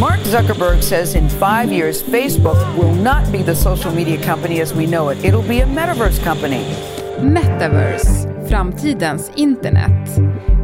Mark 0.00 0.20
Zuckerberg 0.20 0.82
says 0.82 1.14
in 1.14 1.28
five 1.30 1.72
years, 1.72 2.02
Facebook 2.02 2.76
will 2.76 2.94
not 2.94 3.32
be 3.32 3.42
the 3.42 3.54
social 3.54 3.90
media 3.90 4.22
company 4.22 4.60
as 4.60 4.74
we 4.74 4.86
know 4.86 5.08
it. 5.08 5.24
It'll 5.24 5.48
be 5.48 5.60
a 5.60 5.66
metaverse 5.66 6.22
company. 6.22 6.64
Metaverse, 7.18 8.28
framtidens 8.48 9.30
internet. 9.36 10.20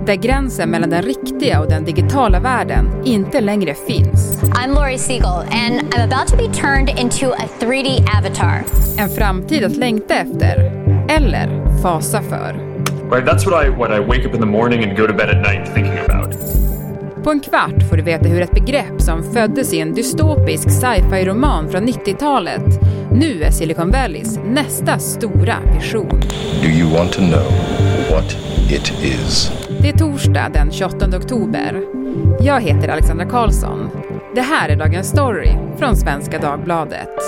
Där 0.07 0.15
gränsen 0.15 0.71
mellan 0.71 0.91
den 0.91 1.03
riktiga 1.03 1.61
och 1.61 1.69
den 1.69 1.85
digitala 1.85 2.41
världen 2.41 3.03
inte 3.05 3.41
längre 3.41 3.75
finns. 3.75 4.43
I'm 4.43 4.75
Laurie 4.75 4.99
Siegel 4.99 5.45
and 5.51 5.95
I'm 5.95 6.13
about 6.13 6.29
to 6.29 6.37
be 6.37 6.49
turned 6.49 6.91
into 6.99 7.27
a 7.31 7.49
3D 7.61 8.05
avatar. 8.19 8.65
En 8.99 9.09
framtid 9.09 9.65
att 9.65 9.77
längta 9.77 10.15
efter, 10.15 10.73
eller 11.09 11.79
fasa 11.83 12.23
för. 12.23 12.73
Right, 13.11 13.27
that's 13.27 13.47
what 13.47 13.67
I 13.67 13.69
what 13.69 13.91
I 13.91 14.01
wake 14.01 14.27
up 14.27 14.35
in 14.35 14.41
the 14.41 14.47
morning 14.47 14.85
and 14.85 14.97
go 14.97 15.07
to 15.07 15.13
bed 15.13 15.29
at 15.31 15.37
night 15.37 15.75
thinking 15.75 15.99
about. 15.99 16.22
På 17.25 17.31
en 17.31 17.41
kvart 17.41 17.89
får 17.91 17.97
du 17.97 18.03
veta 18.03 18.29
hur 18.29 18.43
ett 18.43 18.55
begrepp 18.55 19.03
som 19.03 19.33
föddes 19.33 19.73
i 19.75 19.81
en 19.81 19.95
dystopisk 19.95 20.71
sci-fi-roman 20.71 21.69
från 21.69 21.89
90-talet 21.89 22.81
nu 23.13 23.43
är 23.43 23.51
Silicon 23.51 23.91
Valleys 23.91 24.39
nästa 24.47 24.99
stora 24.99 25.57
vision. 25.75 26.21
Do 26.63 26.69
you 26.69 26.97
want 26.97 27.13
to 27.13 27.21
know 27.21 27.45
what 28.11 28.37
it 28.71 28.93
is? 29.03 29.53
Det 29.83 29.89
är 29.89 29.99
torsdag 29.99 30.51
den 30.53 30.71
28 30.71 31.17
oktober. 31.17 31.83
Jag 32.41 32.61
heter 32.61 32.89
Alexandra 32.89 33.27
Karlsson. 33.27 33.91
Det 34.35 34.41
här 34.41 34.69
är 34.69 34.77
Dagens 34.77 35.09
Story 35.09 35.51
från 35.79 35.97
Svenska 35.97 36.39
Dagbladet. 36.39 37.19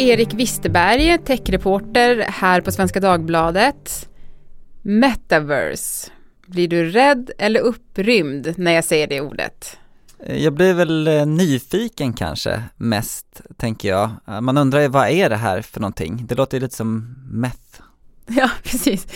Erik 0.00 0.34
Wisterberg, 0.34 1.18
techreporter 1.24 2.26
här 2.28 2.60
på 2.60 2.72
Svenska 2.72 3.00
Dagbladet. 3.00 4.08
Metaverse. 4.82 6.10
Blir 6.46 6.68
du 6.68 6.90
rädd 6.90 7.30
eller 7.38 7.60
upprymd 7.60 8.54
när 8.56 8.72
jag 8.72 8.84
säger 8.84 9.06
det 9.06 9.20
ordet? 9.20 9.76
Jag 10.26 10.52
blir 10.52 10.74
väl 10.74 11.08
eh, 11.08 11.26
nyfiken 11.26 12.12
kanske 12.12 12.62
mest, 12.76 13.40
tänker 13.56 13.88
jag. 13.88 14.10
Man 14.42 14.58
undrar 14.58 14.80
ju 14.80 14.88
vad 14.88 15.08
är 15.08 15.30
det 15.30 15.36
här 15.36 15.62
för 15.62 15.80
någonting? 15.80 16.24
Det 16.28 16.34
låter 16.34 16.56
ju 16.56 16.60
lite 16.60 16.76
som 16.76 17.14
meth. 17.32 17.80
Ja, 18.26 18.50
precis. 18.62 19.06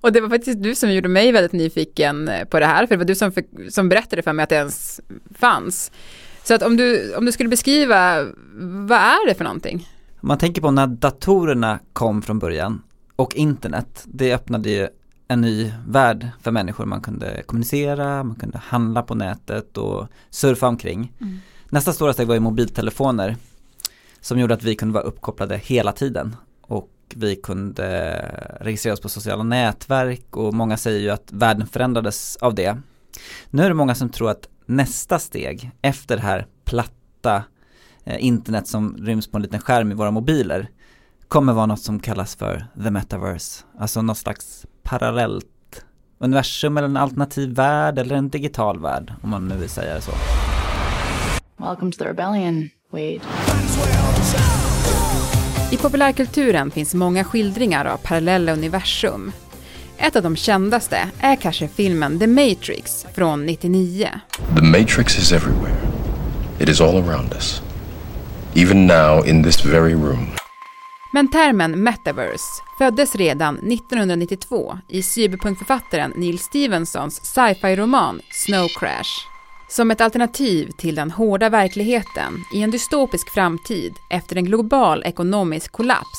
Och 0.00 0.12
det 0.12 0.20
var 0.20 0.28
faktiskt 0.28 0.62
du 0.62 0.74
som 0.74 0.92
gjorde 0.92 1.08
mig 1.08 1.32
väldigt 1.32 1.52
nyfiken 1.52 2.30
på 2.50 2.60
det 2.60 2.66
här, 2.66 2.86
för 2.86 2.94
det 2.94 2.98
var 2.98 3.04
du 3.04 3.14
som, 3.14 3.32
för, 3.32 3.70
som 3.70 3.88
berättade 3.88 4.22
för 4.22 4.32
mig 4.32 4.42
att 4.42 4.48
det 4.48 4.56
ens 4.56 5.00
fanns. 5.38 5.90
Så 6.44 6.54
att 6.54 6.62
om 6.62 6.76
du, 6.76 7.14
om 7.14 7.24
du 7.24 7.32
skulle 7.32 7.48
beskriva, 7.48 8.24
vad 8.88 8.98
är 8.98 9.28
det 9.28 9.34
för 9.34 9.44
någonting? 9.44 9.88
Man 10.20 10.38
tänker 10.38 10.62
på 10.62 10.70
när 10.70 10.86
datorerna 10.86 11.78
kom 11.92 12.22
från 12.22 12.38
början 12.38 12.82
och 13.16 13.34
internet, 13.34 14.04
det 14.06 14.34
öppnade 14.34 14.70
ju 14.70 14.88
en 15.28 15.40
ny 15.40 15.72
värld 15.88 16.28
för 16.40 16.50
människor. 16.50 16.84
Man 16.84 17.00
kunde 17.00 17.42
kommunicera, 17.46 18.24
man 18.24 18.36
kunde 18.36 18.58
handla 18.58 19.02
på 19.02 19.14
nätet 19.14 19.76
och 19.76 20.06
surfa 20.30 20.68
omkring. 20.68 21.12
Mm. 21.20 21.38
Nästa 21.70 21.92
stora 21.92 22.12
steg 22.12 22.26
var 22.26 22.34
ju 22.34 22.40
mobiltelefoner 22.40 23.36
som 24.20 24.38
gjorde 24.38 24.54
att 24.54 24.62
vi 24.62 24.74
kunde 24.74 24.94
vara 24.94 25.04
uppkopplade 25.04 25.56
hela 25.56 25.92
tiden 25.92 26.36
och 26.60 26.90
vi 27.14 27.36
kunde 27.36 28.12
registrera 28.60 28.92
oss 28.92 29.00
på 29.00 29.08
sociala 29.08 29.42
nätverk 29.42 30.36
och 30.36 30.54
många 30.54 30.76
säger 30.76 31.00
ju 31.00 31.10
att 31.10 31.32
världen 31.32 31.66
förändrades 31.66 32.36
av 32.36 32.54
det. 32.54 32.78
Nu 33.50 33.62
är 33.62 33.68
det 33.68 33.74
många 33.74 33.94
som 33.94 34.08
tror 34.08 34.30
att 34.30 34.48
nästa 34.66 35.18
steg 35.18 35.70
efter 35.82 36.16
det 36.16 36.22
här 36.22 36.46
platta 36.64 37.44
internet 38.18 38.68
som 38.68 38.96
ryms 38.96 39.26
på 39.26 39.36
en 39.38 39.42
liten 39.42 39.60
skärm 39.60 39.92
i 39.92 39.94
våra 39.94 40.10
mobiler 40.10 40.68
kommer 41.28 41.52
vara 41.52 41.66
något 41.66 41.80
som 41.80 42.00
kallas 42.00 42.36
för 42.36 42.66
the 42.84 42.90
metaverse, 42.90 43.64
alltså 43.78 44.02
något 44.02 44.18
slags 44.18 44.66
parallellt 44.82 45.46
universum 46.18 46.76
eller 46.76 46.88
en 46.88 46.96
alternativ 46.96 47.54
värld 47.54 47.98
eller 47.98 48.16
en 48.16 48.28
digital 48.28 48.80
värld 48.80 49.12
om 49.22 49.30
man 49.30 49.48
nu 49.48 49.56
vill 49.56 49.68
säga 49.68 49.94
det 49.94 50.00
så. 50.00 50.12
Welcome 51.56 51.92
to 51.92 51.98
the 51.98 52.04
rebellion, 52.04 52.70
Wade. 52.90 53.20
I 55.72 55.76
populärkulturen 55.76 56.70
finns 56.70 56.94
många 56.94 57.24
skildringar 57.24 57.84
av 57.84 57.96
parallella 57.96 58.52
universum. 58.52 59.32
Ett 59.98 60.16
av 60.16 60.22
de 60.22 60.36
kändaste 60.36 60.98
är 61.20 61.36
kanske 61.36 61.68
filmen 61.68 62.18
The 62.18 62.26
Matrix 62.26 63.06
från 63.14 63.46
99. 63.46 64.08
The 64.56 64.62
Matrix 64.62 65.18
is 65.18 65.32
everywhere. 65.32 65.76
It 66.58 66.68
is 66.68 66.80
all 66.80 66.96
around 66.96 67.32
us. 67.32 67.62
Even 68.56 68.86
now 68.86 69.26
in 69.26 69.42
this 69.42 69.64
very 69.64 69.94
room. 69.94 70.26
Men 71.12 71.28
termen 71.28 71.82
metaverse 71.82 72.62
föddes 72.78 73.16
redan 73.16 73.54
1992 73.58 74.78
i 74.88 75.02
cyberpunkförfattaren 75.02 76.12
Neil 76.16 76.38
Stevensons 76.38 77.20
sci-fi-roman 77.24 78.20
Snow 78.30 78.68
Crash. 78.78 79.10
Som 79.68 79.90
ett 79.90 80.00
alternativ 80.00 80.70
till 80.70 80.94
den 80.94 81.10
hårda 81.10 81.48
verkligheten 81.48 82.44
i 82.54 82.62
en 82.62 82.70
dystopisk 82.70 83.30
framtid 83.30 83.94
efter 84.10 84.36
en 84.36 84.44
global 84.44 85.02
ekonomisk 85.04 85.72
kollaps 85.72 86.18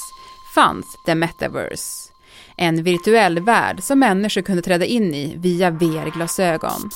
fanns 0.55 0.85
the 1.05 1.15
metaverse. 1.15 2.11
En 2.57 2.83
virtuell 2.83 3.39
värld 3.39 3.83
som 3.83 3.99
människor 3.99 4.41
kunde 4.41 4.61
träda 4.61 4.85
in 4.85 5.13
i 5.13 5.35
via 5.37 5.69
VR-glasögon. 5.69 6.89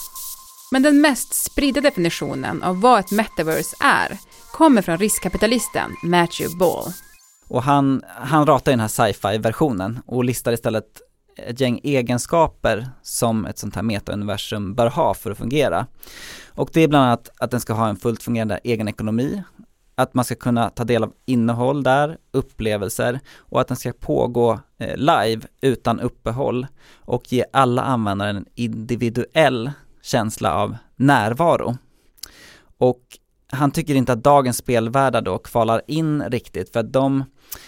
Men 0.74 0.84
den 0.84 1.02
mest 1.02 1.34
spridda 1.34 1.82
definitionen 1.82 2.64
av 2.64 2.82
vad 2.82 3.00
ett 3.00 3.12
metaverse 3.12 3.76
är 3.80 4.18
kommer 4.52 4.82
från 4.82 4.98
riskkapitalisten 4.98 5.96
Matthew 6.04 6.58
Ball. 6.58 6.84
Och 7.48 7.64
han, 7.64 8.04
han 8.08 8.46
ratar 8.46 8.72
den 8.72 8.80
här 8.80 8.88
sci-fi-versionen 8.88 10.00
och 10.06 10.24
listar 10.24 10.52
istället 10.52 11.02
ett 11.38 11.60
gäng 11.60 11.80
egenskaper 11.84 12.90
som 13.02 13.46
ett 13.46 13.58
sånt 13.58 13.76
här 13.76 13.84
metauniversum 13.84 14.74
bör 14.74 14.88
ha 14.88 15.14
för 15.14 15.32
att 15.32 15.38
fungera. 15.38 15.88
Och 16.50 16.70
det 16.74 16.82
är 16.82 16.88
bland 16.88 17.06
annat 17.06 17.30
att 17.38 17.52
den 17.52 17.62
ska 17.62 17.74
ha 17.74 17.90
en 17.90 17.96
fullt 17.96 18.24
fungerande 18.24 18.60
egen 18.64 18.88
ekonomi, 18.88 19.44
att 19.96 20.14
man 20.14 20.26
ska 20.26 20.36
kunna 20.36 20.70
ta 20.70 20.84
del 20.84 21.04
av 21.04 21.14
innehåll 21.26 21.84
där, 21.84 22.18
upplevelser 22.32 23.20
och 23.38 23.62
att 23.62 23.68
den 23.68 23.78
ska 23.78 23.94
pågå 23.94 24.60
eh, 24.78 24.98
live 24.98 25.42
utan 25.62 26.00
uppehåll 26.00 26.68
och 27.00 27.34
ge 27.34 27.46
alla 27.54 27.82
användare 27.82 28.30
en 28.30 28.46
individuell 28.56 29.72
känsla 30.02 30.54
av 30.56 30.78
närvaro. 30.96 31.78
Och 32.78 33.02
han 33.52 33.72
tycker 33.72 33.96
inte 33.96 34.14
att 34.14 34.24
dagens 34.24 34.58
spelvärldar 34.58 35.22
då 35.22 35.38
kvalar 35.38 35.82
in 35.88 36.24
riktigt 36.24 36.74
för 36.74 36.80
att 36.80 36.94
de, 36.94 37.24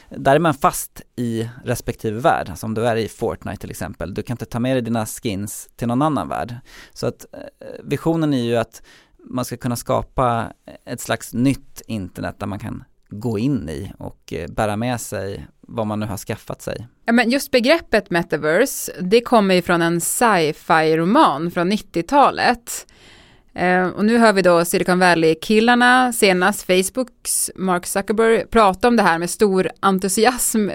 där 0.09 0.35
är 0.35 0.39
man 0.39 0.53
fast 0.53 1.01
i 1.15 1.49
respektive 1.65 2.19
värld, 2.19 2.49
alltså 2.49 2.65
om 2.65 2.73
du 2.73 2.87
är 2.87 2.95
i 2.95 3.07
Fortnite 3.07 3.57
till 3.57 3.71
exempel, 3.71 4.13
du 4.13 4.23
kan 4.23 4.33
inte 4.33 4.45
ta 4.45 4.59
med 4.59 4.75
dig 4.75 4.81
dina 4.81 5.05
skins 5.05 5.69
till 5.75 5.87
någon 5.87 6.01
annan 6.01 6.29
värld. 6.29 6.55
Så 6.93 7.07
att 7.07 7.25
eh, 7.33 7.67
visionen 7.83 8.33
är 8.33 8.43
ju 8.43 8.55
att 8.55 8.81
man 9.25 9.45
ska 9.45 9.57
kunna 9.57 9.75
skapa 9.75 10.53
ett 10.85 11.01
slags 11.01 11.33
nytt 11.33 11.81
internet 11.87 12.35
där 12.39 12.47
man 12.47 12.59
kan 12.59 12.83
gå 13.19 13.39
in 13.39 13.69
i 13.69 13.91
och 13.99 14.33
eh, 14.33 14.47
bära 14.51 14.77
med 14.77 15.01
sig 15.01 15.47
vad 15.61 15.87
man 15.87 15.99
nu 15.99 16.05
har 16.05 16.17
skaffat 16.17 16.61
sig. 16.61 16.87
Ja, 17.05 17.13
men 17.13 17.29
just 17.29 17.51
begreppet 17.51 18.09
metaverse, 18.09 18.91
det 18.99 19.21
kommer 19.21 19.55
ju 19.55 19.61
från 19.61 19.81
en 19.81 20.01
sci-fi 20.01 20.97
roman 20.97 21.51
från 21.51 21.71
90-talet. 21.71 22.87
Eh, 23.55 23.87
och 23.87 24.05
nu 24.05 24.17
hör 24.17 24.33
vi 24.33 24.41
då 24.41 24.65
Silicon 24.65 24.99
Valley-killarna, 24.99 26.13
senast 26.13 26.63
Facebooks 26.63 27.51
Mark 27.55 27.85
Zuckerberg, 27.85 28.47
prata 28.47 28.87
om 28.87 28.95
det 28.95 29.03
här 29.03 29.17
med 29.17 29.29
stor 29.29 29.69
entusiasm. 29.79 30.69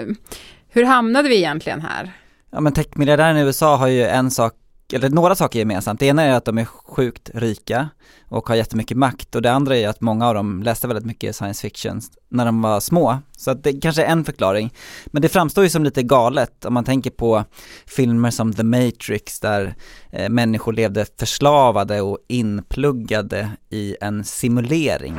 Hur 0.68 0.84
hamnade 0.84 1.28
vi 1.28 1.36
egentligen 1.36 1.80
här? 1.80 2.12
Ja 2.50 2.60
men 2.60 2.72
techmiljardären 2.72 3.36
i 3.36 3.40
USA 3.40 3.76
har 3.76 3.88
ju 3.88 4.02
en 4.02 4.30
sak 4.30 4.54
eller 4.92 5.10
några 5.10 5.34
saker 5.34 5.58
gemensamt. 5.58 6.00
Det 6.00 6.06
ena 6.06 6.22
är 6.22 6.32
att 6.32 6.44
de 6.44 6.58
är 6.58 6.64
sjukt 6.64 7.30
rika 7.34 7.88
och 8.28 8.48
har 8.48 8.54
jättemycket 8.56 8.96
makt 8.96 9.34
och 9.34 9.42
det 9.42 9.52
andra 9.52 9.76
är 9.76 9.88
att 9.88 10.00
många 10.00 10.28
av 10.28 10.34
dem 10.34 10.62
läste 10.62 10.86
väldigt 10.88 11.06
mycket 11.06 11.36
science 11.36 11.60
fiction 11.60 12.00
när 12.28 12.46
de 12.46 12.62
var 12.62 12.80
små. 12.80 13.18
Så 13.36 13.50
att 13.50 13.64
det 13.64 13.72
kanske 13.72 14.04
är 14.04 14.12
en 14.12 14.24
förklaring. 14.24 14.72
Men 15.06 15.22
det 15.22 15.28
framstår 15.28 15.64
ju 15.64 15.70
som 15.70 15.84
lite 15.84 16.02
galet 16.02 16.64
om 16.64 16.74
man 16.74 16.84
tänker 16.84 17.10
på 17.10 17.44
filmer 17.86 18.30
som 18.30 18.54
The 18.54 18.62
Matrix 18.62 19.40
där 19.40 19.74
eh, 20.10 20.28
människor 20.28 20.72
levde 20.72 21.06
förslavade 21.18 22.00
och 22.00 22.18
inpluggade 22.28 23.50
i 23.70 23.96
en 24.00 24.24
simulering. 24.24 25.16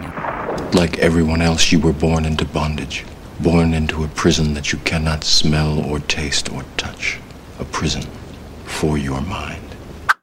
Like 0.71 1.01
everyone 1.01 1.45
else 1.45 1.75
you 1.75 1.83
were 1.83 1.99
born 1.99 2.25
into 2.25 2.45
bondage. 2.53 3.05
Born 3.37 3.73
into 3.73 4.03
a 4.03 4.09
prison 4.15 4.55
that 4.55 4.73
you 4.73 4.81
cannot 4.83 5.23
smell 5.23 5.79
or 5.91 5.99
taste 5.99 6.51
or 6.51 6.63
touch. 6.75 7.19
A 7.59 7.63
prison 7.71 8.03
for 8.65 8.97
your 8.97 9.21
mind. 9.21 9.68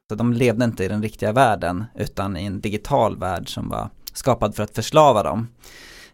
Så 0.08 0.14
de 0.14 0.32
levde 0.32 0.64
inte 0.64 0.84
i 0.84 0.88
den 0.88 1.02
riktiga 1.02 1.32
världen 1.32 1.84
utan 1.94 2.36
i 2.36 2.44
en 2.44 2.60
digital 2.60 3.18
värld 3.18 3.54
som 3.54 3.68
var 3.68 3.90
skapad 4.12 4.54
för 4.54 4.62
att 4.62 4.74
förslava 4.74 5.22
dem. 5.22 5.48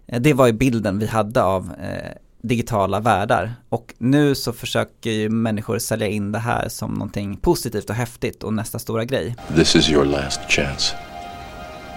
Eh, 0.07 0.21
det 0.21 0.35
var 0.35 0.47
ju 0.47 0.53
bilden 0.53 0.99
vi 0.99 1.07
hade 1.07 1.43
av 1.43 1.73
eh, 1.83 2.11
digitala 2.43 3.01
världar 3.01 3.55
och 3.69 3.95
nu 3.99 4.35
så 4.35 4.53
försöker 4.53 5.11
ju 5.11 5.29
människor 5.29 5.79
sälja 5.79 6.07
in 6.07 6.33
det 6.33 6.39
här 6.39 6.69
som 6.69 6.95
någonting 6.95 7.37
positivt 7.37 7.91
och 7.91 7.97
häftigt 7.97 8.43
och 8.43 8.53
nästa 8.53 8.79
stora 8.79 9.05
grej. 9.05 9.37
This 9.57 9.77
is 9.77 9.91
your 9.91 10.05
last 10.05 10.41
chance. 10.49 10.97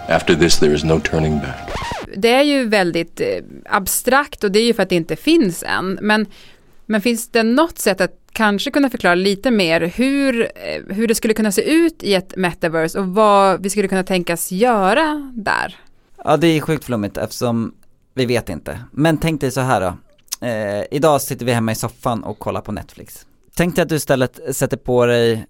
After 0.09 0.35
this 0.35 0.59
there 0.59 0.73
is 0.73 0.83
no 0.83 0.99
turning 0.99 1.39
back. 1.39 1.71
Det 2.17 2.33
är 2.33 2.43
ju 2.43 2.67
väldigt 2.67 3.21
eh, 3.21 3.27
abstrakt 3.69 4.43
och 4.43 4.51
det 4.51 4.59
är 4.59 4.65
ju 4.65 4.73
för 4.73 4.83
att 4.83 4.89
det 4.89 4.95
inte 4.95 5.15
finns 5.15 5.63
än, 5.63 5.99
men 6.01 6.25
men 6.85 7.01
finns 7.01 7.29
det 7.29 7.43
något 7.43 7.79
sätt 7.79 8.01
att 8.01 8.19
kanske 8.31 8.71
kunna 8.71 8.89
förklara 8.89 9.15
lite 9.15 9.51
mer 9.51 9.81
hur, 9.81 10.41
eh, 10.41 10.95
hur 10.95 11.07
det 11.07 11.15
skulle 11.15 11.33
kunna 11.33 11.51
se 11.51 11.61
ut 11.73 12.03
i 12.03 12.13
ett 12.13 12.35
metaverse 12.35 12.99
och 12.99 13.07
vad 13.07 13.63
vi 13.63 13.69
skulle 13.69 13.87
kunna 13.87 14.03
tänkas 14.03 14.51
göra 14.51 15.31
där? 15.35 15.75
Ja 16.23 16.37
det 16.37 16.47
är 16.47 16.61
sjukt 16.61 16.85
flummigt 16.85 17.17
eftersom 17.17 17.73
vi 18.13 18.25
vet 18.25 18.49
inte. 18.49 18.79
Men 18.91 19.17
tänk 19.17 19.41
dig 19.41 19.51
så 19.51 19.61
här 19.61 19.81
då. 19.81 19.97
Eh, 20.47 20.83
idag 20.91 21.21
sitter 21.21 21.45
vi 21.45 21.51
hemma 21.51 21.71
i 21.71 21.75
soffan 21.75 22.23
och 22.23 22.39
kollar 22.39 22.61
på 22.61 22.71
Netflix. 22.71 23.25
Tänk 23.55 23.75
dig 23.75 23.83
att 23.83 23.89
du 23.89 23.95
istället 23.95 24.39
sätter 24.55 24.77
på 24.77 25.05
dig 25.05 25.45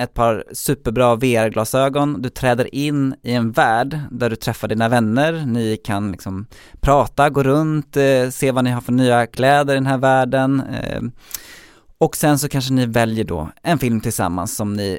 ett 0.00 0.14
par 0.14 0.44
superbra 0.52 1.16
VR-glasögon, 1.16 2.22
du 2.22 2.28
träder 2.28 2.74
in 2.74 3.14
i 3.22 3.32
en 3.32 3.52
värld 3.52 3.98
där 4.10 4.30
du 4.30 4.36
träffar 4.36 4.68
dina 4.68 4.88
vänner, 4.88 5.32
ni 5.46 5.76
kan 5.76 6.12
liksom 6.12 6.46
prata, 6.80 7.30
gå 7.30 7.42
runt, 7.42 7.96
eh, 7.96 8.28
se 8.30 8.50
vad 8.50 8.64
ni 8.64 8.70
har 8.70 8.80
för 8.80 8.92
nya 8.92 9.26
kläder 9.26 9.74
i 9.74 9.76
den 9.76 9.86
här 9.86 9.98
världen 9.98 10.60
eh, 10.60 11.02
och 11.98 12.16
sen 12.16 12.38
så 12.38 12.48
kanske 12.48 12.72
ni 12.72 12.86
väljer 12.86 13.24
då 13.24 13.50
en 13.62 13.78
film 13.78 14.00
tillsammans 14.00 14.56
som 14.56 14.74
ni 14.74 14.98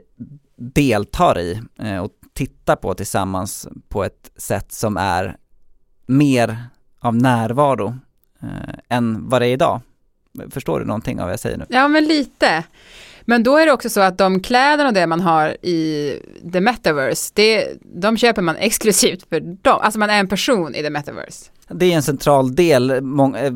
deltar 0.57 1.39
i 1.39 1.61
eh, 1.79 1.97
och 1.97 2.11
tittar 2.33 2.75
på 2.75 2.93
tillsammans 2.93 3.67
på 3.89 4.03
ett 4.03 4.31
sätt 4.35 4.71
som 4.71 4.97
är 4.97 5.37
mer 6.05 6.65
av 6.99 7.15
närvaro 7.15 7.95
eh, 8.41 8.97
än 8.97 9.29
vad 9.29 9.41
det 9.41 9.47
är 9.47 9.53
idag. 9.53 9.81
Förstår 10.49 10.79
du 10.79 10.85
någonting 10.85 11.19
av 11.19 11.25
vad 11.25 11.33
jag 11.33 11.39
säger 11.39 11.57
nu? 11.57 11.65
Ja, 11.69 11.87
men 11.87 12.05
lite. 12.05 12.63
Men 13.21 13.43
då 13.43 13.57
är 13.57 13.65
det 13.65 13.71
också 13.71 13.89
så 13.89 14.01
att 14.01 14.17
de 14.17 14.39
kläderna 14.39 14.87
och 14.87 14.93
det 14.93 15.07
man 15.07 15.21
har 15.21 15.65
i 15.65 16.15
the 16.53 16.61
metaverse, 16.61 17.31
det, 17.35 17.67
de 17.81 18.17
köper 18.17 18.41
man 18.41 18.55
exklusivt 18.59 19.29
för 19.29 19.39
dem. 19.39 19.79
Alltså 19.81 19.99
man 19.99 20.09
är 20.09 20.19
en 20.19 20.27
person 20.27 20.75
i 20.75 20.81
the 20.81 20.89
metaverse. 20.89 21.51
Det 21.67 21.85
är 21.85 21.95
en 21.95 22.03
central 22.03 22.55
del 22.55 23.01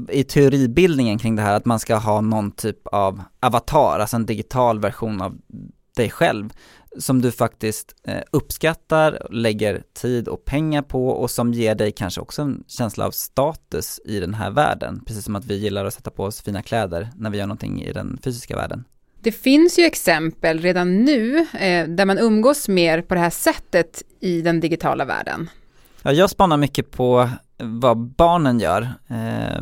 i 0.09 0.23
teoribildningen 0.23 1.19
kring 1.19 1.35
det 1.35 1.41
här 1.41 1.56
att 1.56 1.65
man 1.65 1.79
ska 1.79 1.95
ha 1.95 2.21
någon 2.21 2.51
typ 2.51 2.88
av 2.88 3.21
avatar, 3.39 4.00
alltså 4.00 4.15
en 4.15 4.25
digital 4.25 4.79
version 4.79 5.21
av 5.21 5.38
dig 5.95 6.09
själv 6.09 6.50
som 6.97 7.21
du 7.21 7.31
faktiskt 7.31 7.95
eh, 8.03 8.21
uppskattar, 8.31 9.27
lägger 9.29 9.83
tid 9.94 10.27
och 10.27 10.45
pengar 10.45 10.81
på 10.81 11.09
och 11.09 11.31
som 11.31 11.53
ger 11.53 11.75
dig 11.75 11.91
kanske 11.91 12.21
också 12.21 12.41
en 12.41 12.63
känsla 12.68 13.06
av 13.06 13.11
status 13.11 14.00
i 14.06 14.19
den 14.19 14.33
här 14.33 14.51
världen. 14.51 15.03
Precis 15.06 15.25
som 15.25 15.35
att 15.35 15.45
vi 15.45 15.57
gillar 15.57 15.85
att 15.85 15.94
sätta 15.94 16.11
på 16.11 16.23
oss 16.23 16.41
fina 16.41 16.61
kläder 16.61 17.09
när 17.15 17.29
vi 17.29 17.38
gör 17.38 17.45
någonting 17.45 17.83
i 17.83 17.94
den 17.94 18.19
fysiska 18.23 18.56
världen. 18.56 18.83
Det 19.25 19.31
finns 19.31 19.80
ju 19.80 19.83
exempel 19.83 20.60
redan 20.60 21.04
nu 21.04 21.38
eh, 21.38 21.88
där 21.88 22.06
man 22.06 22.18
umgås 22.18 22.68
mer 22.68 23.01
på 23.01 23.13
det 23.13 23.19
här 23.19 23.30
sättet 23.30 24.04
i 24.19 24.42
den 24.42 24.60
digitala 24.60 25.06
världen. 25.06 25.50
Ja, 26.04 26.12
jag 26.12 26.30
spanar 26.30 26.57
mycket 26.57 26.92
på 26.92 27.30
vad 27.57 27.98
barnen 27.98 28.60
gör. 28.60 28.81
Eh, 29.07 29.62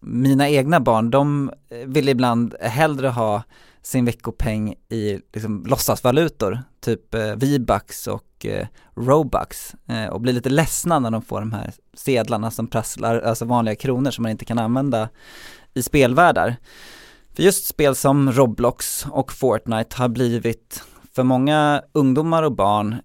mina 0.00 0.48
egna 0.48 0.80
barn, 0.80 1.10
de 1.10 1.50
vill 1.86 2.08
ibland 2.08 2.54
hellre 2.60 3.08
ha 3.08 3.42
sin 3.82 4.04
veckopeng 4.04 4.74
i 4.88 5.20
liksom, 5.32 5.64
låtsasvalutor, 5.66 6.62
typ 6.80 7.14
eh, 7.14 7.34
V-bucks 7.36 8.06
och 8.06 8.46
eh, 8.46 8.66
Robux 8.96 9.74
eh, 9.88 10.06
och 10.06 10.20
blir 10.20 10.32
lite 10.32 10.50
ledsna 10.50 10.98
när 10.98 11.10
de 11.10 11.22
får 11.22 11.40
de 11.40 11.52
här 11.52 11.72
sedlarna 11.94 12.50
som 12.50 12.66
prasslar, 12.66 13.20
alltså 13.20 13.44
vanliga 13.44 13.74
kronor 13.74 14.10
som 14.10 14.22
man 14.22 14.30
inte 14.30 14.44
kan 14.44 14.58
använda 14.58 15.08
i 15.74 15.82
spelvärldar. 15.82 16.56
För 17.34 17.42
just 17.42 17.66
spel 17.66 17.94
som 17.94 18.32
Roblox 18.32 19.06
och 19.10 19.32
Fortnite 19.32 19.96
har 19.96 20.08
blivit 20.08 20.82
för 21.14 21.22
många 21.22 21.82
ungdomar 21.92 22.42
och 22.42 22.52
barn 22.52 22.96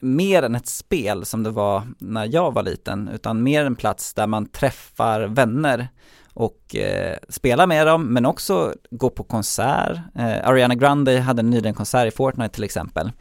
mer 0.00 0.42
än 0.42 0.54
ett 0.54 0.66
spel 0.66 1.24
som 1.24 1.42
det 1.42 1.50
var 1.50 1.82
när 1.98 2.28
jag 2.34 2.54
var 2.54 2.62
liten, 2.62 3.08
utan 3.08 3.42
mer 3.42 3.64
en 3.64 3.76
plats 3.76 4.14
där 4.14 4.26
man 4.26 4.46
träffar 4.46 5.20
vänner 5.20 5.88
och 6.34 6.76
eh, 6.76 7.16
spelar 7.28 7.66
med 7.66 7.86
dem, 7.86 8.12
men 8.12 8.26
också 8.26 8.74
gå 8.90 9.10
på 9.10 9.24
konsert. 9.24 9.98
Eh, 10.14 10.48
Ariana 10.48 10.74
Grande 10.74 11.20
hade 11.20 11.42
nyligen 11.42 11.74
konsert 11.74 12.08
i 12.08 12.16
Fortnite 12.16 12.54
till 12.54 12.64
exempel. 12.64 13.12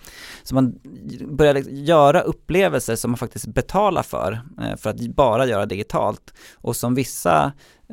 Så 0.44 0.56
man 0.56 0.80
börjar 1.28 1.56
göra 1.70 2.22
upplevelser 2.22 2.96
som 2.96 3.12
man 3.12 3.18
faktiskt 3.18 3.48
betalar 3.48 4.04
för, 4.04 4.42
eh, 4.62 4.76
för 4.78 4.90
att 4.90 5.08
bara 5.08 5.46
göra 5.46 5.66
digitalt. 5.66 6.34
Och 6.56 6.76
som 6.76 6.96
vissa 6.96 7.52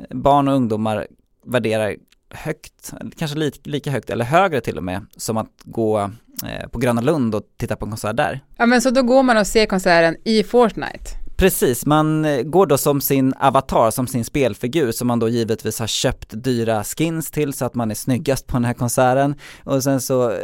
barn 0.09 0.47
och 0.47 0.53
ungdomar 0.55 1.07
värderar 1.45 1.95
högt, 2.29 2.93
kanske 3.17 3.37
li 3.37 3.51
lika 3.63 3.91
högt 3.91 4.09
eller 4.09 4.25
högre 4.25 4.61
till 4.61 4.77
och 4.77 4.83
med, 4.83 5.05
som 5.17 5.37
att 5.37 5.51
gå 5.63 5.99
eh, 6.45 6.69
på 6.71 6.79
Gröna 6.79 7.01
Lund 7.01 7.35
och 7.35 7.43
titta 7.57 7.75
på 7.75 7.85
en 7.85 7.91
konsert 7.91 8.17
där. 8.17 8.43
Ja 8.57 8.65
men 8.65 8.81
så 8.81 8.89
då 8.89 9.01
går 9.03 9.23
man 9.23 9.37
och 9.37 9.47
ser 9.47 9.65
konserten 9.65 10.17
i 10.25 10.43
Fortnite? 10.43 11.24
Precis, 11.37 11.85
man 11.85 12.25
eh, 12.25 12.41
går 12.41 12.65
då 12.65 12.77
som 12.77 13.01
sin 13.01 13.33
avatar, 13.33 13.91
som 13.91 14.07
sin 14.07 14.25
spelfigur 14.25 14.91
som 14.91 15.07
man 15.07 15.19
då 15.19 15.29
givetvis 15.29 15.79
har 15.79 15.87
köpt 15.87 16.43
dyra 16.43 16.83
skins 16.83 17.31
till 17.31 17.53
så 17.53 17.65
att 17.65 17.75
man 17.75 17.91
är 17.91 17.95
snyggast 17.95 18.47
på 18.47 18.57
den 18.57 18.65
här 18.65 18.73
konserten. 18.73 19.35
Och 19.63 19.83
sen 19.83 20.01
så, 20.01 20.31
eh, 20.31 20.37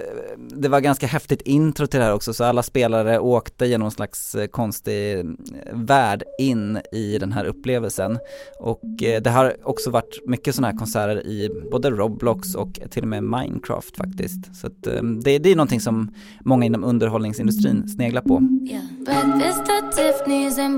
det 0.49 0.69
var 0.69 0.79
ganska 0.79 1.07
häftigt 1.07 1.41
intro 1.41 1.88
till 1.88 1.99
det 1.99 2.05
här 2.05 2.13
också 2.13 2.33
så 2.33 2.43
alla 2.43 2.63
spelare 2.63 3.19
åkte 3.19 3.65
genom 3.65 3.85
en 3.85 3.91
slags 3.91 4.35
eh, 4.35 4.47
konstig 4.47 5.25
värld 5.73 6.23
in 6.39 6.79
i 6.91 7.17
den 7.17 7.31
här 7.31 7.45
upplevelsen. 7.45 8.19
Och 8.59 8.81
det 8.97 9.29
har 9.29 9.55
också 9.63 9.89
varit 9.89 10.19
mycket 10.25 10.55
sådana 10.55 10.71
här 10.71 10.77
konserter 10.77 11.27
i 11.27 11.49
både 11.71 11.89
Roblox 11.89 12.55
och 12.55 12.79
till 12.89 13.01
och 13.01 13.09
med 13.09 13.23
Minecraft 13.23 13.97
faktiskt. 13.97 14.55
Så 14.55 14.67
att 14.67 14.83
det, 15.23 15.39
det 15.39 15.51
är 15.51 15.55
någonting 15.55 15.81
som 15.81 16.15
många 16.45 16.65
inom 16.65 16.83
underhållningsindustrin 16.83 17.89
sneglar 17.89 18.21
på. 18.21 18.41
Yeah 18.71 18.81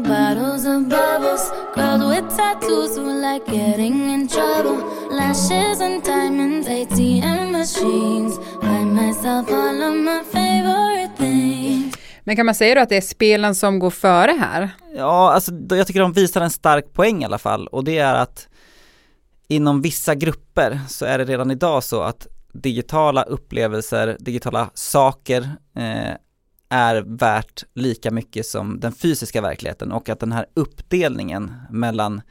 bottles 0.04 0.66
of 0.66 0.90
bubbles. 0.90 1.52
Girls 1.76 2.04
with 2.12 2.38
tattoos 2.38 2.98
who 2.98 3.22
like 3.22 3.46
getting 3.48 4.10
in 4.10 4.28
trouble. 4.28 4.78
Lashes 5.12 5.82
and 5.82 6.04
diamonds, 6.04 6.68
ATM 6.68 7.52
machines. 7.52 8.40
Buy 8.62 8.86
myself 8.86 9.50
all 9.50 9.82
of 9.82 9.96
my 9.96 10.22
favorite 10.32 11.18
things. 11.18 11.96
Men 12.24 12.36
kan 12.36 12.46
man 12.46 12.56
säga 12.56 12.76
då 12.76 12.82
att 12.82 12.90
det 12.90 12.98
är 12.98 13.02
spelen 13.02 13.56
som 13.56 13.80
går 13.80 13.90
före 13.90 14.32
här? 14.32 14.70
Ja, 14.96 15.32
alltså 15.34 15.52
jag 15.70 15.88
tycker 15.88 16.00
de 16.00 16.14
visar 16.14 16.42
en 16.42 16.52
stark 16.52 16.94
poäng 16.94 17.22
i 17.22 17.26
alla 17.26 17.38
fall 17.38 17.68
och 17.68 17.84
det 17.84 17.98
är 17.98 18.14
att 18.14 18.48
inom 19.48 19.82
vissa 19.82 20.16
grupper 20.16 20.80
så 20.88 21.06
är 21.06 21.18
det 21.18 21.26
redan 21.26 21.52
idag 21.52 21.84
så 21.84 22.02
att 22.02 22.28
digitala 22.54 23.24
upplevelser, 23.24 24.18
digitala 24.20 24.70
saker 24.74 25.42
eh, 25.76 26.16
är 26.74 27.04
värt 27.06 27.64
lika 27.74 28.12
mycket 28.12 28.46
som 28.46 28.80
den 28.80 28.94
fysiska 28.94 29.42
verkligheten 29.42 29.92
och 29.92 30.10
att 30.10 30.20
den 30.20 30.32
här 30.32 30.46
uppdelningen 30.54 31.54
mellan 31.70 32.22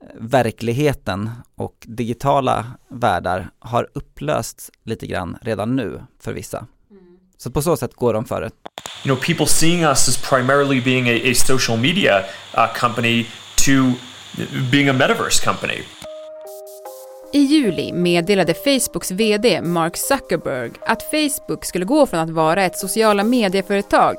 eh, 0.00 0.06
verkligheten 0.20 1.30
och 1.54 1.74
digitala 1.86 2.66
världar 2.88 3.50
har 3.58 3.88
upplösts 3.94 4.70
lite 4.84 5.06
grann 5.06 5.38
redan 5.42 5.76
nu 5.76 6.02
för 6.20 6.32
vissa. 6.32 6.66
Så 7.38 7.50
på 7.50 7.62
så 7.62 7.76
sätt 7.76 7.94
går 7.94 8.14
de 8.14 8.24
före. 8.24 8.44
You 8.44 8.50
know, 9.02 9.16
people 9.16 9.46
seeing 9.46 9.82
us 9.84 10.08
as 10.08 10.28
primarily 10.30 10.80
being 10.80 11.08
a, 11.08 11.30
a 11.30 11.34
social 11.34 11.78
media 11.78 12.24
uh, 12.56 12.80
company 12.80 13.26
to 13.56 13.72
being 14.70 14.88
a 14.88 14.92
metaverse 14.92 15.44
company. 15.44 15.82
I 17.34 17.38
juli 17.38 17.92
meddelade 17.92 18.54
Facebooks 18.54 19.10
VD 19.10 19.62
Mark 19.62 19.96
Zuckerberg 19.96 20.70
att 20.80 21.02
Facebook 21.02 21.64
skulle 21.64 21.84
gå 21.84 22.06
från 22.06 22.20
att 22.20 22.30
vara 22.30 22.64
ett 22.64 22.78
sociala 22.78 23.24
medieföretag 23.24 24.16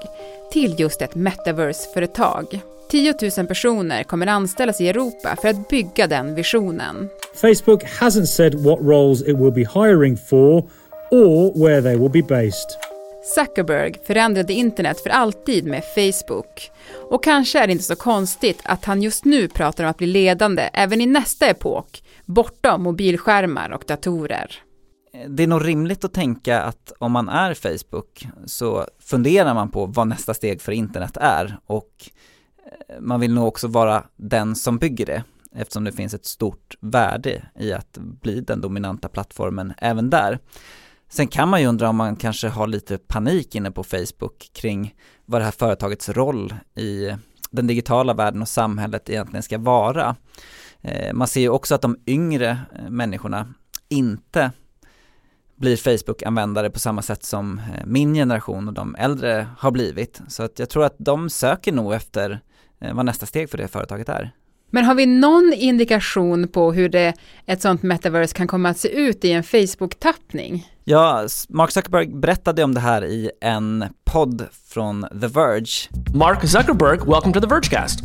till 0.52 0.80
just 0.80 1.02
ett 1.02 1.16
metaverse-företag. 1.16 2.60
10 2.90 3.14
000 3.38 3.48
personer 3.48 4.04
kommer 4.04 4.28
anställas 4.28 4.82
i 4.82 4.88
Europa 4.90 5.36
för 5.42 5.48
att 5.48 5.68
bygga 5.68 6.08
den 6.08 6.36
visionen. 6.36 7.10
Facebook 7.42 7.84
hasn't 7.84 8.26
said 8.26 8.56
what 8.56 8.80
roles 8.82 9.22
it 9.22 9.38
will 9.38 9.52
be 9.52 9.68
hiring 9.74 10.18
for 10.18 10.70
or 11.12 11.66
where 11.66 11.82
they 11.82 11.96
will 11.96 12.12
be 12.12 12.22
based. 12.22 12.70
Zuckerberg 13.36 13.94
förändrade 14.08 14.54
internet 14.54 15.00
för 15.00 15.10
alltid 15.10 15.66
med 15.66 15.84
Facebook. 15.96 16.72
Och 17.10 17.24
kanske 17.24 17.60
är 17.60 17.68
det 17.68 17.74
inte 17.74 17.84
så 17.84 17.96
konstigt 17.96 18.60
att 18.64 18.86
han 18.86 19.02
just 19.02 19.26
nu 19.26 19.48
pratar 19.48 19.84
om 19.84 19.90
att 19.90 19.98
bli 19.98 20.08
ledande 20.08 20.70
även 20.74 21.02
i 21.02 21.06
nästa 21.06 21.48
epok 21.48 22.04
bortom 22.26 22.84
mobilskärmar 22.84 23.70
och 23.70 23.84
datorer. 23.88 24.52
Det 25.28 25.44
är 25.44 25.48
nog 25.48 25.68
rimligt 25.68 26.06
att 26.06 26.14
tänka 26.14 26.62
att 26.62 26.94
om 27.00 27.12
man 27.12 27.30
är 27.30 27.54
Facebook 27.54 28.28
så 28.46 28.88
funderar 29.00 29.54
man 29.54 29.70
på 29.70 29.86
vad 29.86 30.08
nästa 30.08 30.34
steg 30.34 30.62
för 30.62 30.72
internet 30.72 31.18
är 31.18 31.58
och 31.66 32.10
eh, 32.66 33.00
man 33.00 33.20
vill 33.20 33.34
nog 33.34 33.48
också 33.48 33.68
vara 33.68 34.04
den 34.16 34.56
som 34.56 34.78
bygger 34.78 35.06
det 35.06 35.24
eftersom 35.56 35.84
det 35.84 35.92
finns 35.92 36.14
ett 36.14 36.26
stort 36.26 36.76
värde 36.80 37.44
i 37.60 37.74
att 37.74 37.98
bli 37.98 38.42
den 38.42 38.62
dominanta 38.62 39.08
plattformen 39.08 39.74
även 39.78 40.10
där. 40.10 40.40
Sen 41.10 41.28
kan 41.28 41.50
man 41.50 41.62
ju 41.62 41.68
undra 41.68 41.90
om 41.90 41.96
man 41.96 42.16
kanske 42.16 42.48
har 42.48 42.68
lite 42.68 42.98
panik 42.98 43.56
inne 43.56 43.72
på 43.72 43.84
Facebook 43.84 44.50
kring 44.54 44.96
vad 45.26 45.42
det 45.42 45.46
här 45.46 45.52
företagets 45.52 46.10
roll 46.10 46.56
i 46.76 47.12
den 47.54 47.68
digitala 47.68 48.14
världen 48.14 48.42
och 48.42 48.48
samhället 48.48 49.10
egentligen 49.10 49.44
ska 49.44 49.58
vara. 49.58 50.16
Eh, 50.82 51.14
man 51.14 51.28
ser 51.28 51.42
ju 51.42 51.50
också 51.50 51.76
att 51.76 51.82
de 51.82 51.98
yngre 52.08 52.50
eh, 52.76 52.90
människorna 52.90 53.54
inte 53.90 54.52
blir 55.56 55.78
Facebook-användare 55.78 56.70
på 56.70 56.80
samma 56.80 57.02
sätt 57.02 57.24
som 57.24 57.60
eh, 57.60 57.86
min 57.86 58.14
generation 58.14 58.68
och 58.68 58.74
de 58.74 58.96
äldre 58.96 59.48
har 59.58 59.72
blivit. 59.72 60.22
Så 60.28 60.44
att 60.44 60.60
jag 60.60 60.70
tror 60.70 60.86
att 60.86 60.96
de 60.98 61.30
söker 61.30 61.72
nog 61.72 61.94
efter 61.94 62.40
vad 62.94 63.06
nästa 63.06 63.26
steg 63.26 63.50
för 63.50 63.58
det 63.58 63.68
företaget 63.68 64.10
är. 64.10 64.32
Men 64.76 64.86
har 64.86 64.96
vi 64.96 65.06
någon 65.06 65.54
indikation 65.54 66.48
på 66.48 66.74
hur 66.74 66.90
det, 66.90 67.14
ett 67.46 67.62
sånt 67.62 67.84
metaverse 67.84 68.36
kan 68.36 68.48
komma 68.48 68.70
att 68.70 68.78
se 68.78 68.90
ut 68.90 69.26
i 69.26 69.32
en 69.32 69.44
Facebook-tappning? 69.44 70.68
Ja, 70.84 71.28
Mark 71.50 71.72
Zuckerberg 71.72 72.08
berättade 72.08 72.64
om 72.64 72.74
det 72.74 72.80
här 72.80 73.06
i 73.06 73.32
en 73.42 73.86
podd 74.04 74.48
från 74.68 75.02
The 75.22 75.28
Verge. 75.28 75.90
Mark 76.14 76.48
Zuckerberg, 76.50 76.98
welcome 76.98 77.34
to 77.34 77.42
the 77.42 77.48
Vergecast. 77.48 78.00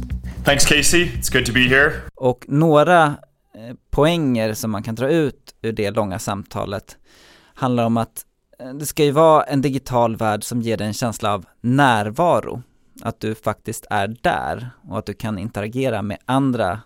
Thanks, 0.44 0.66
Casey. 0.66 1.04
It's 1.04 1.32
good 1.32 1.46
to 1.46 1.52
be 1.52 1.60
here. 1.60 1.92
Och 2.14 2.44
några 2.48 3.04
eh, 3.04 3.74
poänger 3.90 4.54
som 4.54 4.70
man 4.70 4.82
kan 4.82 4.94
dra 4.94 5.08
ut 5.08 5.54
ur 5.62 5.72
det 5.72 5.90
långa 5.90 6.18
samtalet 6.18 6.96
handlar 7.54 7.84
om 7.84 7.96
att 7.96 8.24
eh, 8.60 8.74
det 8.74 8.86
ska 8.86 9.04
ju 9.04 9.10
vara 9.10 9.42
en 9.42 9.62
digital 9.62 10.16
värld 10.16 10.44
som 10.44 10.62
ger 10.62 10.76
dig 10.76 10.86
en 10.86 10.94
känsla 10.94 11.34
av 11.34 11.44
närvaro. 11.60 12.62
Att 13.00 13.20
du 13.20 13.34
faktiskt 13.34 13.86
är 13.90 14.16
där 14.22 14.70
och 14.88 14.98
att 14.98 15.06
du 15.06 15.14
kan 15.14 15.38
interagera 15.38 16.02
med 16.02 16.18
andra 16.24 16.80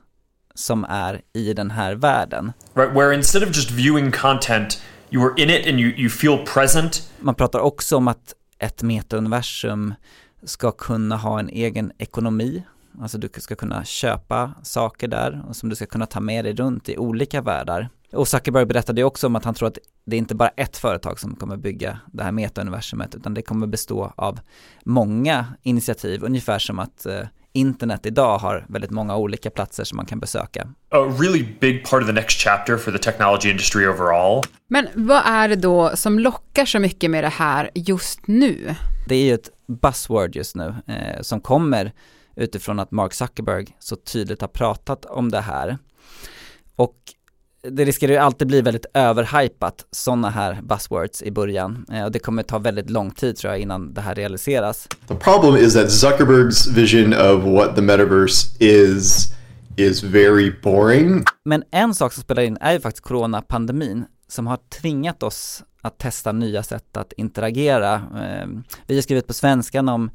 som 0.54 0.84
är 0.88 1.20
i 1.32 1.54
den 1.54 1.70
här 1.70 1.94
världen. 1.94 2.52
Right, 2.74 2.94
where 2.94 3.14
instead 3.14 3.42
of 3.42 3.56
just 3.56 3.70
viewing 3.70 4.12
content, 4.12 4.82
you 5.10 5.24
are 5.24 5.42
in 5.42 5.50
it 5.50 5.66
and 5.66 5.80
you, 5.80 5.92
you 5.96 6.08
feel 6.08 6.46
present. 6.54 7.10
Man 7.20 7.34
pratar 7.34 7.58
också 7.58 7.96
om 7.96 8.08
att 8.08 8.34
ett 8.58 8.82
metauniversum 8.82 9.94
ska 10.44 10.70
kunna 10.70 11.16
ha 11.16 11.38
en 11.38 11.48
egen 11.48 11.92
ekonomi. 11.98 12.62
Alltså 13.00 13.18
du 13.18 13.28
ska 13.38 13.54
kunna 13.54 13.84
köpa 13.84 14.54
saker 14.62 15.08
där 15.08 15.44
och 15.48 15.56
som 15.56 15.68
du 15.68 15.74
ska 15.74 15.86
kunna 15.86 16.06
ta 16.06 16.20
med 16.20 16.44
dig 16.44 16.54
runt 16.54 16.88
i 16.88 16.96
olika 16.96 17.42
världar. 17.42 17.88
Och 18.12 18.28
Zuckerberg 18.28 18.66
berättade 18.66 19.04
också 19.04 19.26
om 19.26 19.36
att 19.36 19.44
han 19.44 19.54
tror 19.54 19.68
att 19.68 19.78
det 20.04 20.16
är 20.16 20.18
inte 20.18 20.34
bara 20.34 20.48
ett 20.48 20.76
företag 20.76 21.20
som 21.20 21.36
kommer 21.36 21.56
bygga 21.56 21.98
det 22.12 22.22
här 22.22 22.32
metauniversumet 22.32 23.14
utan 23.14 23.34
det 23.34 23.42
kommer 23.42 23.66
bestå 23.66 24.12
av 24.16 24.40
många 24.84 25.46
initiativ, 25.62 26.24
ungefär 26.24 26.58
som 26.58 26.78
att 26.78 27.06
eh, 27.06 27.20
internet 27.52 28.06
idag 28.06 28.38
har 28.38 28.66
väldigt 28.68 28.90
många 28.90 29.16
olika 29.16 29.50
platser 29.50 29.84
som 29.84 29.96
man 29.96 30.06
kan 30.06 30.20
besöka. 30.20 30.68
A 30.90 31.16
really 31.20 31.46
big 31.60 31.84
part 31.84 32.02
of 32.02 32.06
the 32.06 32.12
next 32.12 32.40
chapter 32.40 32.76
for 32.76 32.92
the 32.92 32.98
technology 32.98 33.50
industry 33.50 33.86
overall. 33.86 34.42
Men 34.68 34.88
vad 34.94 35.22
är 35.26 35.48
det 35.48 35.56
då 35.56 35.96
som 35.96 36.18
lockar 36.18 36.64
så 36.64 36.78
mycket 36.78 37.10
med 37.10 37.24
det 37.24 37.28
här 37.28 37.70
just 37.74 38.26
nu? 38.26 38.74
Det 39.08 39.14
är 39.14 39.24
ju 39.24 39.34
ett 39.34 39.50
buzzword 39.82 40.36
just 40.36 40.56
nu 40.56 40.74
eh, 40.86 41.22
som 41.22 41.40
kommer 41.40 41.92
utifrån 42.36 42.78
att 42.80 42.90
Mark 42.90 43.14
Zuckerberg 43.14 43.66
så 43.78 43.96
tydligt 43.96 44.40
har 44.40 44.48
pratat 44.48 45.04
om 45.04 45.30
det 45.30 45.40
här. 45.40 45.78
Och 46.76 46.96
det 47.70 47.84
riskerar 47.84 48.12
ju 48.12 48.18
alltid 48.18 48.48
bli 48.48 48.60
väldigt 48.60 48.86
överhypat 48.94 49.86
sådana 49.90 50.30
här 50.30 50.58
buzzwords 50.62 51.22
i 51.22 51.30
början 51.30 51.86
eh, 51.92 52.04
och 52.04 52.12
det 52.12 52.18
kommer 52.18 52.42
ta 52.42 52.58
väldigt 52.58 52.90
lång 52.90 53.10
tid 53.10 53.36
tror 53.36 53.52
jag 53.52 53.60
innan 53.60 53.94
det 53.94 54.00
här 54.00 54.14
realiseras. 54.14 54.88
The 55.08 55.14
problem 55.14 55.56
is 55.56 55.74
that 55.74 55.92
Zuckerbergs 55.92 56.66
vision 56.66 57.12
of 57.12 57.44
what 57.44 57.76
the 57.76 57.82
metaverse 57.82 58.56
is 58.58 59.32
is 59.76 60.02
very 60.02 60.52
boring. 60.62 61.24
Men 61.44 61.62
en 61.70 61.94
sak 61.94 62.12
som 62.12 62.22
spelar 62.22 62.42
in 62.42 62.58
är 62.60 62.72
ju 62.72 62.80
faktiskt 62.80 63.04
coronapandemin 63.04 64.04
som 64.28 64.46
har 64.46 64.58
tvingat 64.80 65.22
oss 65.22 65.62
att 65.84 65.98
testa 65.98 66.32
nya 66.32 66.62
sätt 66.62 66.96
att 66.96 67.12
interagera. 67.12 67.94
Eh, 67.94 68.46
vi 68.86 68.94
har 68.94 69.02
skrivit 69.02 69.26
på 69.26 69.32
svenskan 69.32 69.88
om 69.88 70.10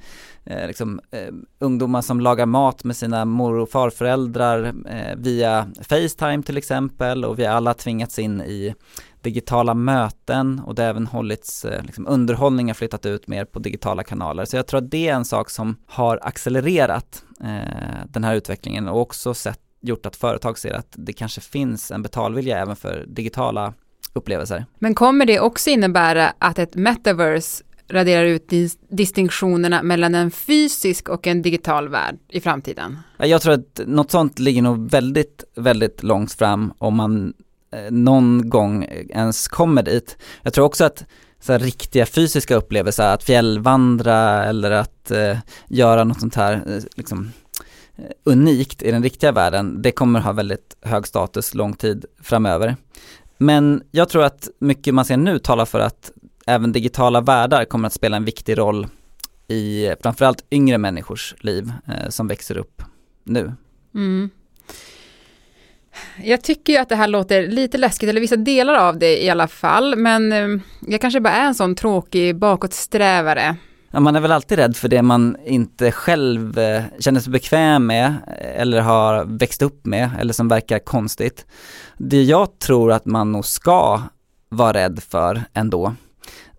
eh, 0.46 0.68
liksom, 0.68 1.00
eh, 1.12 1.34
ungdomar 1.60 2.02
som 2.02 2.22
lagar 2.22 2.46
mat 2.46 2.84
med 2.84 2.96
sina 2.96 3.26
mor 3.26 3.58
och 3.58 3.70
farföräldrar 3.70 4.74
via 5.16 5.68
Facetime 5.82 6.44
till 6.44 6.58
exempel 6.58 7.26
och 7.26 7.40
vi 7.40 7.46
har 7.46 7.56
alla 7.56 7.74
tvingats 7.74 8.20
in 8.20 8.42
i 8.42 8.76
digitala 9.22 9.74
möten 9.74 10.62
och 10.66 10.76
det 10.76 10.82
har 10.82 10.90
även 10.90 11.08
hållits, 11.08 11.66
liksom, 11.82 12.08
underhållning 12.08 12.68
har 12.68 12.74
flyttat 12.74 13.06
ut 13.06 13.28
mer 13.28 13.46
på 13.46 13.60
digitala 13.60 14.04
kanaler. 14.04 14.46
Så 14.46 14.56
jag 14.56 14.68
tror 14.68 14.78
att 14.78 14.92
det 14.92 15.10
är 15.10 15.14
en 15.14 15.26
sak 15.26 15.50
som 15.50 15.76
har 15.86 16.20
accelererat 16.22 17.24
den 18.08 18.24
här 18.24 18.36
utvecklingen 18.36 18.88
och 18.88 19.02
också 19.02 19.34
sett, 19.34 19.60
gjort 19.82 20.06
att 20.06 20.16
företag 20.16 20.58
ser 20.58 20.74
att 20.74 20.96
det 20.98 21.14
kanske 21.14 21.42
finns 21.42 21.92
en 21.92 22.04
betalvilja 22.04 22.60
även 22.60 22.76
för 22.76 23.06
digitala 23.08 23.74
upplevelser. 24.18 24.66
Men 24.80 24.96
kommer 24.96 25.26
det 25.26 25.40
också 25.40 25.70
innebära 25.70 26.34
att 26.40 26.60
ett 26.60 26.76
metaverse 26.76 27.64
raderar 27.90 28.26
ut 28.26 28.50
dis 28.50 28.78
distinktionerna 28.90 29.84
mellan 29.84 30.16
en 30.16 30.32
fysisk 30.32 31.10
och 31.10 31.28
en 31.28 31.42
digital 31.42 31.90
värld 31.90 32.18
i 32.30 32.42
framtiden? 32.42 32.98
Jag 33.18 33.42
tror 33.42 33.54
att 33.54 33.82
något 33.86 34.12
sånt 34.12 34.40
ligger 34.40 34.62
nog 34.62 34.92
väldigt, 34.92 35.44
väldigt 35.56 36.04
långt 36.04 36.34
fram 36.34 36.74
om 36.78 36.96
man 36.96 37.34
eh, 37.74 37.92
någon 37.92 38.50
gång 38.50 38.84
ens 39.10 39.48
kommer 39.48 39.84
dit. 39.84 40.18
Jag 40.42 40.54
tror 40.54 40.66
också 40.66 40.86
att 40.86 41.06
så 41.40 41.58
riktiga 41.58 42.06
fysiska 42.06 42.56
upplevelser, 42.56 43.14
att 43.14 43.24
fjällvandra 43.24 44.46
eller 44.46 44.72
att 44.72 45.12
eh, 45.12 45.38
göra 45.68 46.04
något 46.04 46.20
sånt 46.20 46.36
här 46.36 46.54
eh, 46.54 46.84
liksom, 46.96 47.32
eh, 47.96 48.04
unikt 48.24 48.82
i 48.84 48.92
den 48.92 49.04
riktiga 49.04 49.32
världen, 49.32 49.82
det 49.82 49.92
kommer 49.92 50.20
ha 50.20 50.32
väldigt 50.32 50.78
hög 50.82 51.08
status 51.08 51.54
lång 51.54 51.74
tid 51.74 52.06
framöver. 52.22 52.76
Men 53.38 53.84
jag 53.92 54.10
tror 54.10 54.24
att 54.24 54.50
mycket 54.60 54.94
man 54.94 55.06
ser 55.06 55.18
nu 55.18 55.40
talar 55.40 55.66
för 55.66 55.80
att 55.80 56.12
även 56.48 56.72
digitala 56.72 57.22
världar 57.22 57.66
kommer 57.66 57.88
att 57.88 57.94
spela 57.94 58.18
en 58.18 58.26
viktig 58.26 58.58
roll 58.58 58.88
i 59.48 59.94
framförallt 60.02 60.46
yngre 60.52 60.78
människors 60.78 61.36
liv 61.40 61.72
eh, 61.88 62.10
som 62.10 62.28
växer 62.28 62.58
upp 62.58 62.82
nu. 63.24 63.54
Mm. 63.96 64.30
Jag 66.24 66.42
tycker 66.42 66.74
ju 66.74 66.80
att 66.80 66.90
det 66.90 66.96
här 66.96 67.08
låter 67.08 67.48
lite 67.48 67.78
läskigt, 67.78 68.10
eller 68.10 68.22
vissa 68.22 68.36
delar 68.36 68.76
av 68.76 69.00
det 69.00 69.24
i 69.24 69.30
alla 69.30 69.48
fall, 69.48 69.96
men 69.96 70.32
eh, 70.32 70.62
jag 70.88 71.02
kanske 71.02 71.20
bara 71.20 71.34
är 71.34 71.46
en 71.46 71.56
sån 71.56 71.76
tråkig 71.76 72.36
bakåtsträvare. 72.36 73.56
Ja, 73.92 74.00
man 74.00 74.16
är 74.16 74.20
väl 74.20 74.32
alltid 74.32 74.58
rädd 74.58 74.78
för 74.78 74.88
det 74.88 75.02
man 75.02 75.38
inte 75.46 75.92
själv 75.92 76.60
eh, 76.60 76.84
känner 77.00 77.20
sig 77.20 77.32
bekväm 77.32 77.86
med 77.86 78.06
eh, 78.08 78.62
eller 78.62 78.82
har 78.82 79.26
växt 79.26 79.62
upp 79.62 79.86
med 79.86 80.10
eller 80.20 80.34
som 80.34 80.48
verkar 80.48 80.80
konstigt. 80.80 81.46
Det 81.98 82.24
jag 82.24 82.60
tror 82.60 82.92
att 82.92 83.06
man 83.06 83.32
nog 83.32 83.46
ska 83.46 84.02
vara 84.50 84.74
rädd 84.74 85.00
för 85.04 85.44
ändå, 85.54 85.96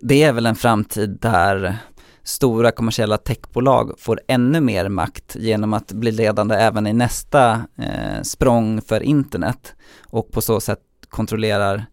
det 0.01 0.23
är 0.23 0.33
väl 0.33 0.47
en 0.47 0.57
framtid 0.57 1.19
där 1.21 1.79
stora 2.25 2.71
kommersiella 2.71 3.19
techbolag 3.19 3.93
får 3.99 4.21
ännu 4.29 4.61
mer 4.61 4.89
makt 4.89 5.37
genom 5.37 5.73
att 5.73 5.93
bli 5.93 6.13
ledande 6.13 6.55
även 6.55 6.87
i 6.87 6.93
nästa 6.93 7.51
eh, 7.79 8.23
språng 8.23 8.81
för 8.81 9.03
internet 9.03 9.75
och 10.11 10.33
på 10.33 10.41
så 10.41 10.61
sätt 10.61 10.81
kontrollerar 11.09 11.87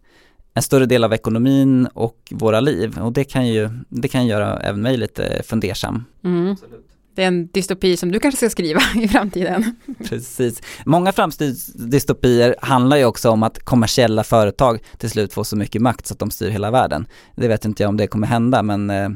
en 0.56 0.62
större 0.62 0.86
del 0.86 1.04
av 1.04 1.12
ekonomin 1.12 1.86
och 1.86 2.16
våra 2.30 2.60
liv 2.60 2.98
och 2.98 3.12
det 3.12 3.24
kan 3.24 3.46
ju, 3.46 3.70
det 3.88 4.08
kan 4.08 4.26
göra 4.26 4.60
även 4.60 4.82
mig 4.82 4.96
lite 4.96 5.42
fundersam. 5.44 6.04
Mm. 6.24 6.56
Det 7.14 7.22
är 7.22 7.26
en 7.26 7.46
dystopi 7.46 7.96
som 7.96 8.12
du 8.12 8.20
kanske 8.20 8.36
ska 8.36 8.50
skriva 8.50 8.80
i 9.02 9.08
framtiden. 9.08 9.76
Precis. 10.08 10.62
Många 10.84 11.12
framtidsdystopier 11.12 12.56
handlar 12.58 12.96
ju 12.96 13.04
också 13.04 13.30
om 13.30 13.42
att 13.42 13.58
kommersiella 13.58 14.24
företag 14.24 14.82
till 14.98 15.10
slut 15.10 15.32
får 15.32 15.44
så 15.44 15.56
mycket 15.56 15.82
makt 15.82 16.06
så 16.06 16.14
att 16.14 16.18
de 16.18 16.30
styr 16.30 16.50
hela 16.50 16.70
världen. 16.70 17.06
Det 17.34 17.48
vet 17.48 17.64
inte 17.64 17.82
jag 17.82 17.88
om 17.88 17.96
det 17.96 18.06
kommer 18.06 18.26
hända 18.26 18.62
men 18.62 18.90
eh, 18.90 19.08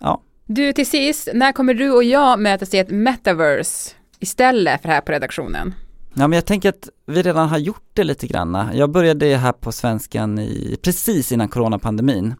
ja. 0.00 0.22
Du 0.46 0.72
till 0.72 0.86
sist, 0.86 1.28
när 1.34 1.52
kommer 1.52 1.74
du 1.74 1.90
och 1.90 2.04
jag 2.04 2.40
mötas 2.40 2.74
i 2.74 2.78
ett 2.78 2.90
metaverse 2.90 3.94
istället 4.18 4.82
för 4.82 4.88
här 4.88 5.00
på 5.00 5.12
redaktionen? 5.12 5.74
Ja 6.14 6.28
men 6.28 6.32
jag 6.32 6.46
tänker 6.46 6.68
att 6.68 6.88
vi 7.06 7.22
redan 7.22 7.48
har 7.48 7.58
gjort 7.58 7.90
det 7.94 8.04
lite 8.04 8.26
grann. 8.26 8.70
Jag 8.74 8.90
började 8.90 9.36
här 9.36 9.52
på 9.52 9.72
svenskan 9.72 10.38
i, 10.38 10.78
precis 10.82 11.32
innan 11.32 11.48
coronapandemin 11.48 12.34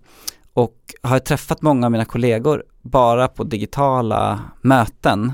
och 0.52 0.76
har 1.02 1.18
träffat 1.18 1.62
många 1.62 1.86
av 1.86 1.92
mina 1.92 2.04
kollegor 2.04 2.64
bara 2.82 3.28
på 3.28 3.44
digitala 3.44 4.40
möten 4.60 5.32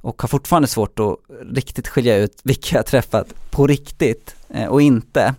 och 0.00 0.22
har 0.22 0.28
fortfarande 0.28 0.68
svårt 0.68 0.98
att 0.98 1.16
riktigt 1.52 1.88
skilja 1.88 2.16
ut 2.16 2.40
vilka 2.44 2.76
jag 2.76 2.86
träffat 2.86 3.50
på 3.50 3.66
riktigt 3.66 4.36
eh, 4.48 4.66
och 4.66 4.82
inte. 4.82 5.34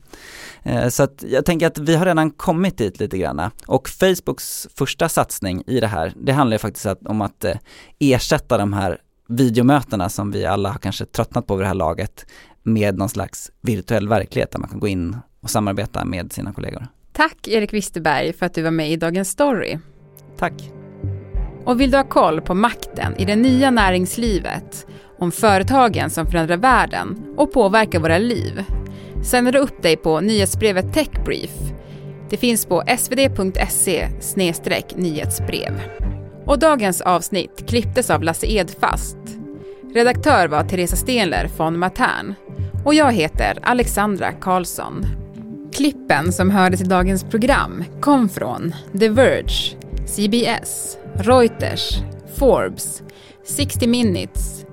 Eh, 0.63 0.89
så 0.89 1.03
att 1.03 1.23
jag 1.27 1.45
tänker 1.45 1.67
att 1.67 1.77
vi 1.77 1.95
har 1.95 2.05
redan 2.05 2.31
kommit 2.31 2.77
dit 2.77 2.99
lite 2.99 3.17
grann. 3.17 3.51
Och 3.65 3.89
Facebooks 3.89 4.67
första 4.75 5.09
satsning 5.09 5.63
i 5.67 5.79
det 5.79 5.87
här, 5.87 6.13
det 6.15 6.31
handlar 6.31 6.55
ju 6.55 6.59
faktiskt 6.59 6.87
om 7.05 7.21
att 7.21 7.43
eh, 7.43 7.57
ersätta 7.99 8.57
de 8.57 8.73
här 8.73 8.97
videomötena 9.27 10.09
som 10.09 10.31
vi 10.31 10.45
alla 10.45 10.69
har 10.69 10.79
kanske 10.79 11.05
tröttnat 11.05 11.47
på 11.47 11.55
vid 11.55 11.63
det 11.63 11.67
här 11.67 11.75
laget 11.75 12.25
med 12.63 12.97
någon 12.97 13.09
slags 13.09 13.51
virtuell 13.61 14.07
verklighet 14.07 14.51
där 14.51 14.59
man 14.59 14.69
kan 14.69 14.79
gå 14.79 14.87
in 14.87 15.17
och 15.41 15.49
samarbeta 15.49 16.05
med 16.05 16.33
sina 16.33 16.53
kollegor. 16.53 16.87
Tack 17.11 17.47
Erik 17.47 17.73
Wisterberg 17.73 18.33
för 18.33 18.45
att 18.45 18.53
du 18.53 18.61
var 18.61 18.71
med 18.71 18.91
i 18.91 18.95
Dagens 18.95 19.29
Story. 19.29 19.77
Tack. 20.37 20.53
Och 21.65 21.81
vill 21.81 21.91
du 21.91 21.97
ha 21.97 22.03
koll 22.03 22.41
på 22.41 22.53
makten 22.53 23.15
i 23.17 23.25
det 23.25 23.35
nya 23.35 23.71
näringslivet, 23.71 24.87
om 25.19 25.31
företagen 25.31 26.09
som 26.09 26.27
förändrar 26.27 26.57
världen 26.57 27.33
och 27.37 27.53
påverkar 27.53 27.99
våra 27.99 28.17
liv, 28.17 28.63
signar 29.23 29.51
du 29.51 29.59
upp 29.59 29.81
dig 29.81 29.97
på 29.97 30.21
nyhetsbrevet 30.21 30.93
Techbrief. 30.93 31.51
Det 32.29 32.37
finns 32.37 32.65
på 32.65 32.83
svd.se 32.97 34.09
nyhetsbrev. 34.95 35.81
Och 36.47 36.59
dagens 36.59 37.01
avsnitt 37.01 37.69
klipptes 37.69 38.09
av 38.09 38.23
Lasse 38.23 38.47
Edfast. 38.47 39.17
Redaktör 39.93 40.47
var 40.47 40.63
Teresa 40.63 40.95
Stenler 40.95 41.49
von 41.57 41.79
Matern 41.79 42.33
och 42.85 42.93
jag 42.93 43.13
heter 43.13 43.59
Alexandra 43.63 44.31
Karlsson. 44.31 45.05
Klippen 45.73 46.33
som 46.33 46.49
hördes 46.49 46.81
i 46.81 46.83
dagens 46.83 47.23
program 47.23 47.83
kom 48.01 48.29
från 48.29 48.73
The 48.99 49.09
Verge, 49.09 49.77
CBS, 50.05 50.97
Reuters, 51.15 51.97
Forbes, 52.35 53.03
60 53.45 53.87
Minutes 53.87 54.65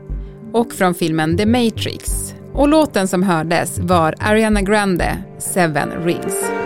och 0.52 0.72
från 0.72 0.94
filmen 0.94 1.36
The 1.36 1.46
Matrix 1.46 2.34
Och 2.52 2.68
låten 2.68 3.08
som 3.08 3.22
hördes 3.22 3.78
var 3.78 4.14
Ariana 4.20 4.62
Grande, 4.62 5.18
Seven 5.38 5.90
Rings. 6.04 6.63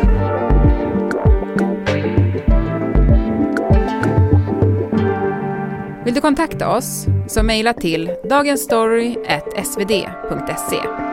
Vill 6.09 6.15
du 6.15 6.21
kontakta 6.21 6.77
oss 6.77 7.07
så 7.27 7.43
mejla 7.43 7.73
till 7.73 8.11
dagensstory.svd.se. 8.29 11.08